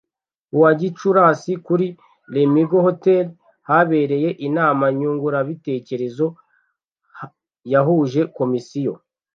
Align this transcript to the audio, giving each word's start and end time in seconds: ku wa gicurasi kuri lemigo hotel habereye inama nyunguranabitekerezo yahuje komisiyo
ku 0.49 0.55
wa 0.63 0.71
gicurasi 0.79 1.53
kuri 1.65 1.85
lemigo 2.33 2.77
hotel 2.87 3.25
habereye 3.69 4.29
inama 4.47 4.85
nyunguranabitekerezo 4.97 6.27
yahuje 7.73 8.21
komisiyo 8.37 8.93